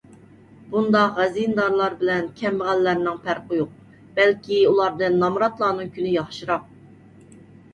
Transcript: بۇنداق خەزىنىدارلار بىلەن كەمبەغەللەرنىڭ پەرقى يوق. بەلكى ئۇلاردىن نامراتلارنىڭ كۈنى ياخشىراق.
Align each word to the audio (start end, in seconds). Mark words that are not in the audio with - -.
بۇنداق 0.69 1.11
خەزىنىدارلار 1.17 1.97
بىلەن 1.99 2.31
كەمبەغەللەرنىڭ 2.39 3.19
پەرقى 3.27 3.59
يوق. 3.59 3.75
بەلكى 4.17 4.59
ئۇلاردىن 4.71 5.21
نامراتلارنىڭ 5.25 5.93
كۈنى 5.99 6.17
ياخشىراق. 6.17 6.67